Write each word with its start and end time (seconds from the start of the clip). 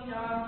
Hallelujah. 0.00 0.39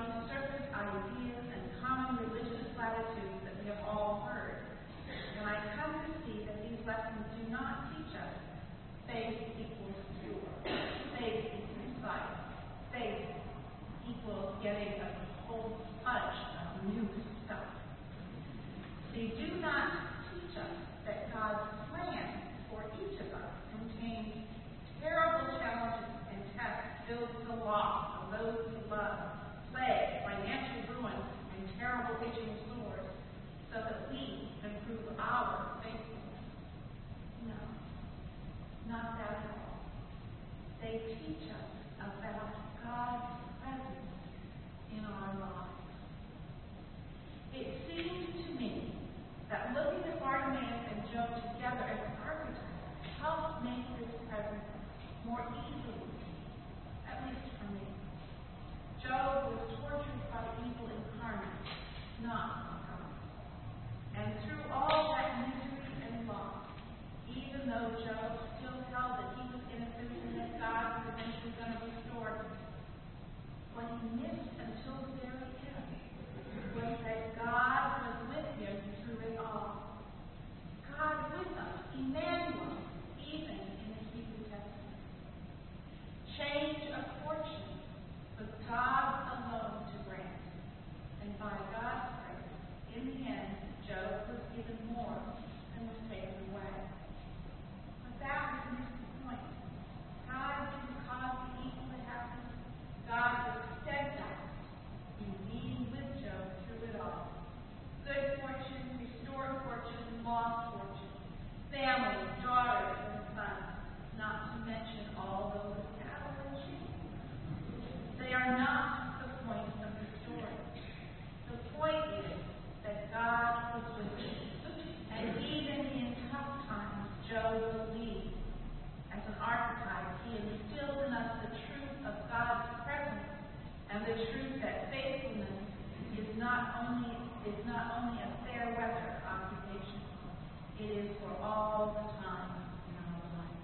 is 140.93 141.09
for 141.25 141.33
all 141.41 141.97
the 141.97 142.05
time 142.21 142.53
in 142.85 142.95
our 143.01 143.25
life. 143.41 143.61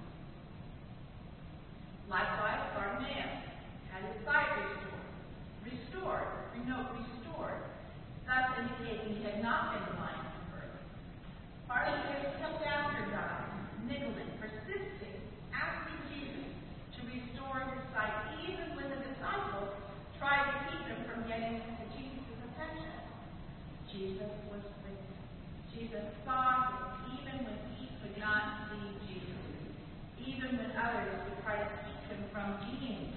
Likewise, 2.09 2.73
Bartimaeus 2.73 3.45
had 3.93 4.01
his 4.09 4.25
sight 4.25 4.49
restored, 5.61 6.25
restored, 6.25 6.29
note, 6.65 6.89
restored, 6.97 7.61
thus 8.25 8.49
indicating 8.57 9.21
he 9.21 9.25
had 9.29 9.45
not 9.45 9.77
been 9.77 9.85
blind 9.93 10.25
at 10.25 10.45
first. 10.57 10.81
Bartimaeus 11.69 12.33
kept 12.41 12.65
after 12.65 13.05
God, 13.13 13.45
niggling, 13.85 14.33
persisting, 14.41 15.21
asking 15.53 16.01
Jesus 16.09 16.49
to 16.97 17.01
restore 17.13 17.61
his 17.61 17.85
sight, 17.93 18.41
even 18.49 18.73
when 18.73 18.89
the 18.89 19.05
disciples 19.05 19.77
tried 20.17 20.49
to 20.49 20.57
keep 20.73 20.85
him 20.89 21.05
from 21.13 21.29
getting 21.29 21.61
to 21.61 21.85
Jesus' 21.93 22.41
attention. 22.53 22.97
Jesus 23.93 24.33
was 24.49 24.65
with 24.81 24.97
him. 24.97 25.21
Jesus 25.77 26.09
saw 26.25 26.73
him 26.73 26.78
not 28.19 28.71
see 28.71 29.07
Jesus. 29.07 29.43
Even 30.19 30.59
when 30.59 30.73
others 30.75 31.15
would 31.25 31.39
try 31.45 31.63
to 31.63 31.79
him 32.11 32.25
from 32.33 32.59
being 32.67 33.08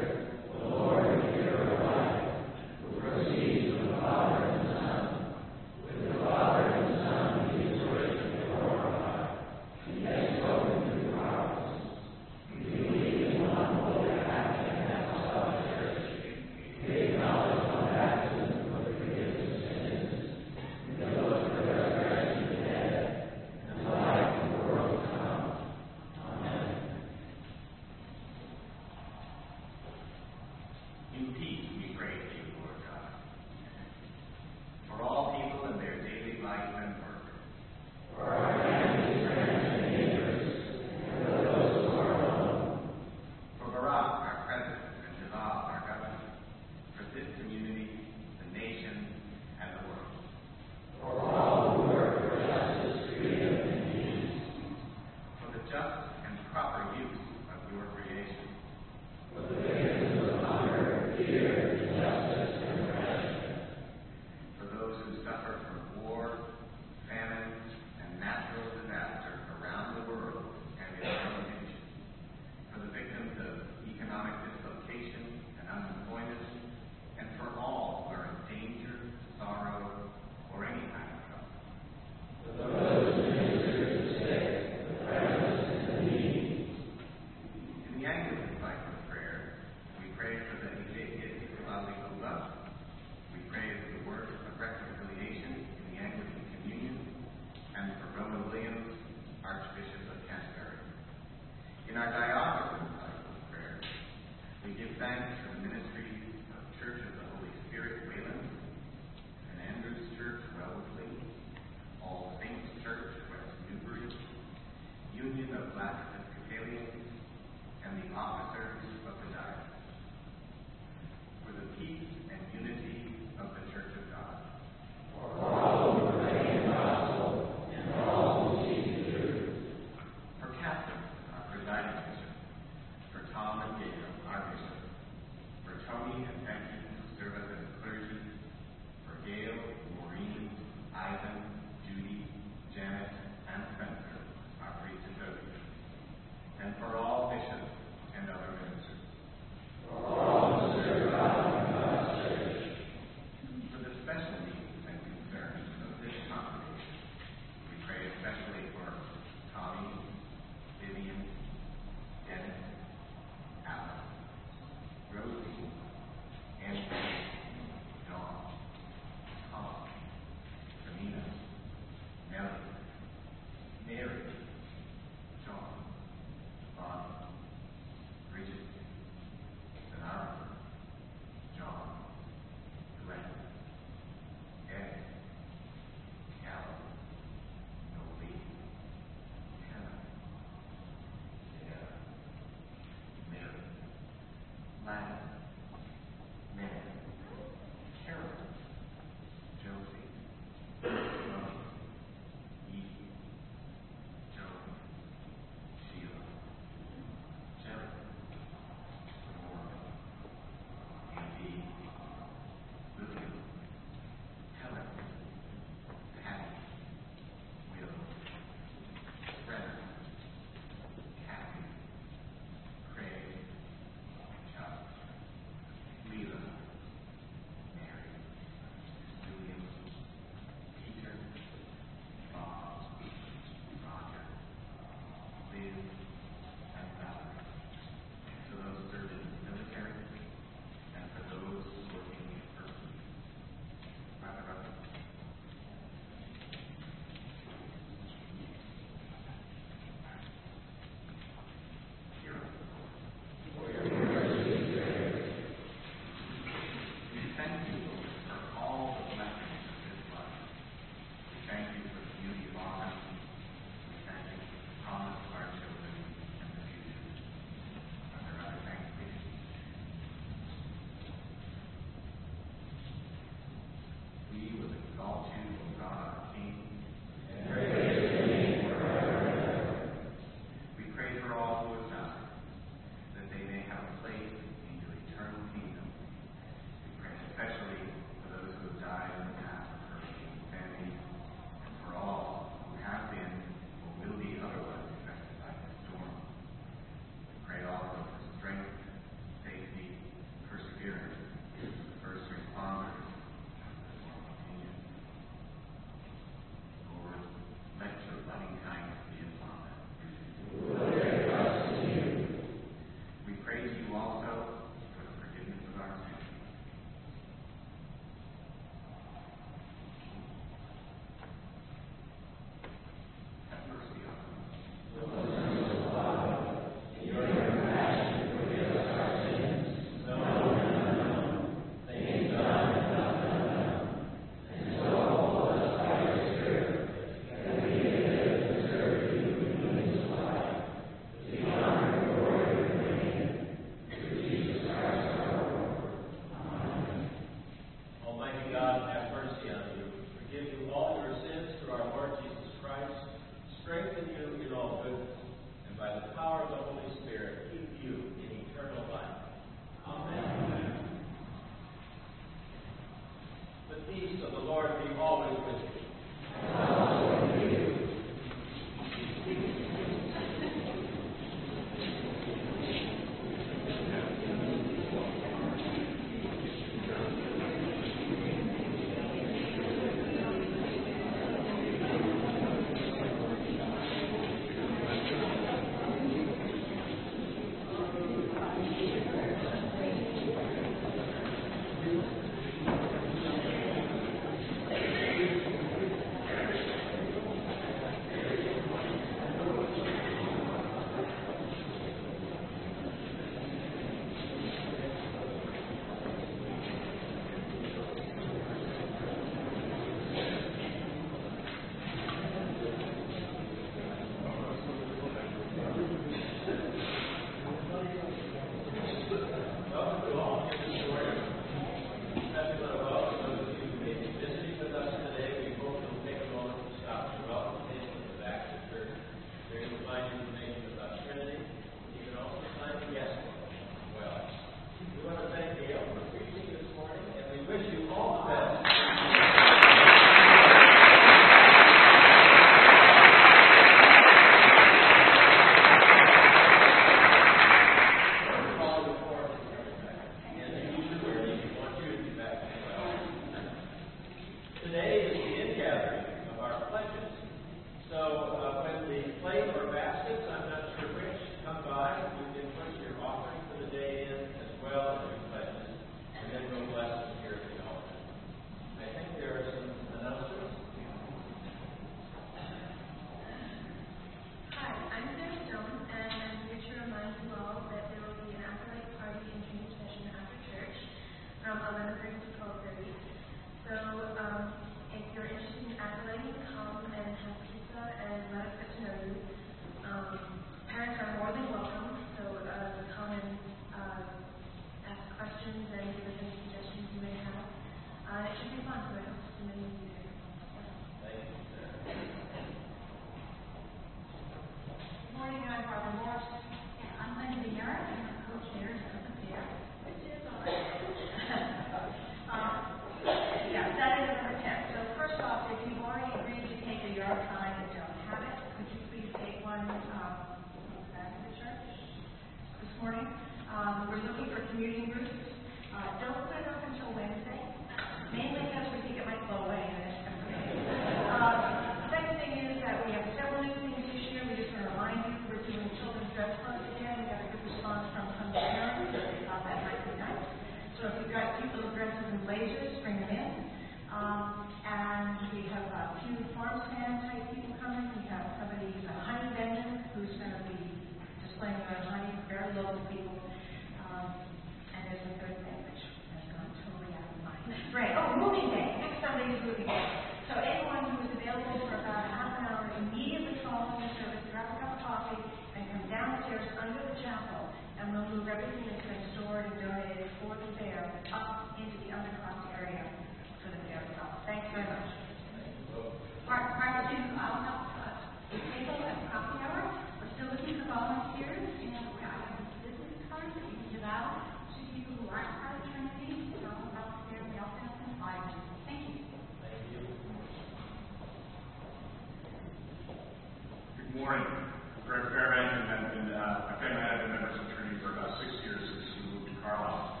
Good 593.92 594.08
morning. 594.08 594.24
I'm 594.24 594.88
Greg 594.88 595.04
Fairbank, 595.12 595.52
and 595.52 595.68
I've 595.68 595.92
been, 595.92 596.08
uh, 596.16 596.48
my 596.48 596.56
family 596.64 596.80
and 596.80 597.12
members 597.12 597.36
of 597.36 597.44
for 597.84 597.92
about 597.92 598.16
six 598.24 598.32
years 598.40 598.64
since 598.64 598.88
we 598.88 599.00
moved 599.12 599.28
to 599.28 599.36
Carlisle. 599.44 600.00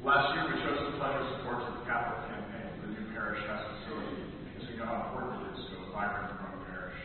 Last 0.00 0.32
year, 0.32 0.48
we 0.48 0.56
chose 0.64 0.80
to 0.80 0.96
pledge 0.96 1.12
our 1.12 1.28
support 1.36 1.60
to 1.68 1.76
the 1.76 1.84
capital 1.84 2.24
campaign 2.24 2.72
for 2.80 2.88
the 2.88 2.92
new 2.96 3.04
parish 3.12 3.36
house 3.44 3.68
facility 3.68 4.32
because 4.48 4.64
we 4.64 4.80
know 4.80 4.88
how 4.88 5.12
important 5.12 5.44
it 5.44 5.60
is 5.60 5.68
to 5.68 5.74
a 5.76 5.86
vibrant 5.92 6.32
and 6.32 6.40
growing 6.40 6.64
parish. 6.72 6.96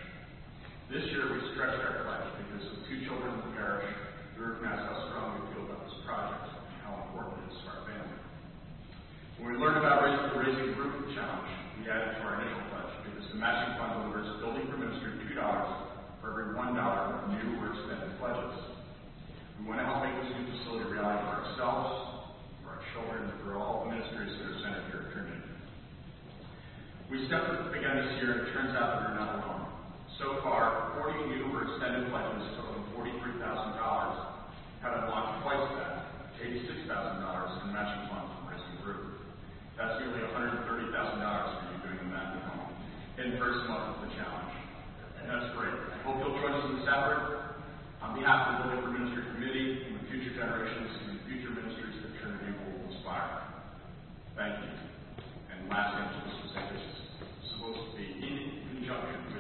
This 0.87 1.11
year, 1.11 1.27
we 1.27 1.43
stretched 1.51 1.83
our 1.91 2.07
pledge 2.07 2.27
because 2.39 2.63
with 2.63 2.87
two 2.87 3.03
children 3.03 3.35
in 3.35 3.43
the 3.43 3.51
parish, 3.59 3.91
we 4.39 4.47
recognize 4.47 4.79
how 4.79 4.95
strong 5.11 5.43
we 5.43 5.51
feel 5.51 5.67
about 5.67 5.83
this 5.91 5.99
project 6.07 6.55
and 6.55 6.87
how 6.87 7.03
important 7.03 7.43
it 7.43 7.51
is 7.51 7.59
to 7.59 7.65
our 7.67 7.83
family. 7.83 8.19
When 9.43 9.51
we 9.51 9.55
learned 9.59 9.83
about 9.83 10.07
raising 10.07 10.23
the 10.23 10.39
Raising 10.39 10.71
Group 10.79 11.11
challenge, 11.11 11.51
we 11.75 11.91
added 11.91 12.15
to 12.15 12.31
our 12.31 12.39
initial 12.39 12.63
pledge 12.71 12.95
because 13.11 13.27
the 13.27 13.43
matching 13.43 13.75
fund 13.75 14.03
$1 16.53 16.77
of 16.77 17.21
new 17.33 17.57
or 17.57 17.73
extended 17.73 18.13
pledges. 18.21 18.53
We 19.57 19.65
want 19.65 19.81
to 19.81 19.85
help 19.89 20.05
make 20.05 20.13
this 20.21 20.29
new 20.37 20.45
facility 20.53 20.93
reality 20.93 21.17
for 21.25 21.35
ourselves, 21.41 21.89
for 22.61 22.77
our 22.77 22.81
children, 22.93 23.25
for 23.41 23.57
all 23.57 23.85
the 23.85 23.97
ministries 23.97 24.37
that 24.37 24.53
are 24.53 24.59
centered 24.61 24.85
here 24.93 25.01
at 25.01 25.09
Trinity. 25.17 25.41
We 27.09 27.25
stepped 27.25 27.49
up 27.49 27.73
again 27.73 27.95
this 28.05 28.21
year, 28.21 28.37
and 28.37 28.41
it 28.45 28.53
turns 28.53 28.77
out 28.77 28.87
that 28.93 28.99
we're 29.01 29.17
not 29.17 29.41
alone. 29.41 29.65
So 30.21 30.45
far, 30.45 30.93
40 31.01 31.33
new 31.33 31.49
or 31.57 31.65
extended 31.65 32.05
pledges 32.13 32.53
totaling 32.53 32.85
$43,000 33.01 33.41
have 34.85 34.93
unlocked 35.03 35.41
twice 35.41 35.67
that, 35.81 36.05
$86,000 36.37 36.85
in 36.85 37.73
matching 37.73 38.03
funds 38.13 38.29
from 38.29 38.45
Racing 38.45 38.77
Group. 38.85 39.25
That's 39.73 39.97
nearly 40.05 40.21
$130,000 40.21 40.69
for 40.69 41.65
you 41.65 41.77
doing 41.81 41.97
the 41.97 42.09
math 42.13 42.37
at 42.37 42.45
home 42.45 42.69
in 43.17 43.41
first 43.41 43.65
month 43.65 43.97
of 43.97 44.05
the 44.05 44.13
challenge. 44.13 44.52
That's 45.33 45.49
great. 45.57 45.73
I 45.73 45.97
hope 46.05 46.21
you'll 46.21 46.37
join 46.37 46.53
us 46.53 46.61
in 46.69 46.77
this 46.77 46.85
effort. 46.85 47.57
On 48.05 48.13
behalf 48.13 48.53
of 48.53 48.69
the 48.69 48.77
Living 48.77 49.01
Ministry 49.01 49.25
Committee 49.33 49.81
and 49.89 49.97
the 49.97 50.05
future 50.05 50.29
generations 50.37 50.93
and 51.09 51.17
future 51.25 51.49
ministries 51.49 52.05
that 52.05 52.13
Trinity 52.21 52.53
will 52.53 52.93
inspire, 52.93 53.41
thank 54.37 54.61
you. 54.61 54.69
And 55.49 55.65
last 55.73 55.97
emphasis 55.97 56.37
is 56.37 57.49
supposed 57.49 57.81
to 57.81 57.91
be 57.97 58.13
in 58.13 58.61
conjunction 58.77 59.32